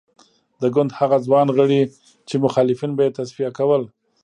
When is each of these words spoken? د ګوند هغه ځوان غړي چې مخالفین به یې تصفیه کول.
د 0.61 0.63
ګوند 0.73 0.91
هغه 0.99 1.17
ځوان 1.25 1.47
غړي 1.57 1.81
چې 2.27 2.35
مخالفین 2.45 2.91
به 2.95 3.01
یې 3.05 3.15
تصفیه 3.17 3.49
کول. 3.57 3.83